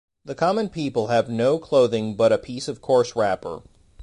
[0.25, 3.61] The common people have no clothing but a piece of coarse wrapper.